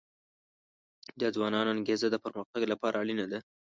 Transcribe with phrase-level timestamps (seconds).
[1.21, 3.39] د ځوانانو انګیزه د پرمختګ لپاره اړینه ده.